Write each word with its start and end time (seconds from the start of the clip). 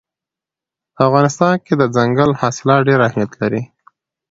په 0.95 1.01
افغانستان 1.07 1.53
کې 1.65 1.73
دځنګل 1.81 2.31
حاصلات 2.41 2.81
ډېر 2.89 2.99
اهمیت 3.07 3.31
لري. 3.41 3.61